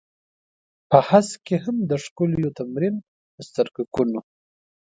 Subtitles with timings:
[0.89, 2.95] په هسک کې هم د ښکليو و تمرين
[3.35, 4.19] د سترگکونو.